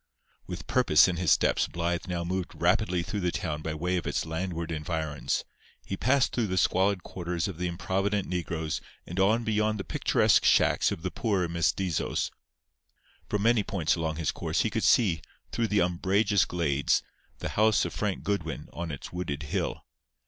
With 0.47 0.65
purpose 0.65 1.07
in 1.07 1.17
his 1.17 1.31
steps 1.31 1.67
Blythe 1.67 2.07
now 2.07 2.23
moved 2.23 2.59
rapidly 2.59 3.03
through 3.03 3.19
the 3.19 3.29
town 3.31 3.61
by 3.61 3.75
way 3.75 3.97
of 3.97 4.07
its 4.07 4.25
landward 4.25 4.71
environs. 4.71 5.43
He 5.85 5.95
passed 5.95 6.33
through 6.33 6.47
the 6.47 6.57
squalid 6.57 7.03
quarters 7.03 7.47
of 7.47 7.59
the 7.59 7.67
improvident 7.67 8.27
negroes 8.27 8.81
and 9.05 9.19
on 9.19 9.43
beyond 9.43 9.79
the 9.79 9.83
picturesque 9.83 10.43
shacks 10.43 10.91
of 10.91 11.03
the 11.03 11.11
poorer 11.11 11.47
mestizos. 11.47 12.31
From 13.29 13.43
many 13.43 13.61
points 13.61 13.93
along 13.95 14.15
his 14.15 14.31
course 14.31 14.61
he 14.61 14.71
could 14.71 14.83
see, 14.83 15.21
through 15.51 15.67
the 15.67 15.81
umbrageous 15.81 16.45
glades, 16.45 17.03
the 17.37 17.49
house 17.49 17.85
of 17.85 17.93
Frank 17.93 18.23
Goodwin 18.23 18.69
on 18.73 18.89
its 18.89 19.13
wooded 19.13 19.43
hill. 19.43 19.85